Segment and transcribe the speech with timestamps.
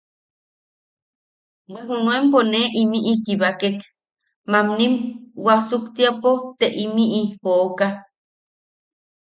[1.69, 3.77] Bwe junuenpo ne imiʼi kibakek...
[4.51, 4.85] mammni
[5.45, 7.87] wasuktiapo te imiʼi jooka.